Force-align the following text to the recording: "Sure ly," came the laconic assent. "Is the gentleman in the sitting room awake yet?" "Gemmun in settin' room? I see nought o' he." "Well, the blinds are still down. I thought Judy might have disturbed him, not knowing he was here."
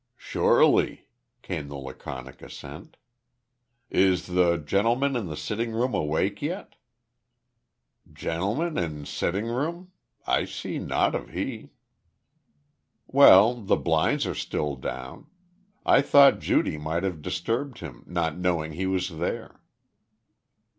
"Sure 0.17 0.65
ly," 0.65 1.01
came 1.43 1.67
the 1.67 1.75
laconic 1.77 2.41
assent. 2.41 2.97
"Is 3.91 4.25
the 4.25 4.57
gentleman 4.57 5.15
in 5.15 5.27
the 5.27 5.37
sitting 5.37 5.73
room 5.73 5.93
awake 5.93 6.41
yet?" 6.41 6.73
"Gemmun 8.11 8.79
in 8.79 9.05
settin' 9.05 9.45
room? 9.45 9.91
I 10.25 10.45
see 10.45 10.79
nought 10.79 11.13
o' 11.13 11.27
he." 11.27 11.69
"Well, 13.05 13.53
the 13.61 13.77
blinds 13.77 14.25
are 14.25 14.33
still 14.33 14.75
down. 14.75 15.27
I 15.85 16.01
thought 16.01 16.39
Judy 16.39 16.79
might 16.79 17.03
have 17.03 17.21
disturbed 17.21 17.77
him, 17.77 18.03
not 18.07 18.35
knowing 18.39 18.71
he 18.73 18.87
was 18.87 19.09
here." 19.09 19.61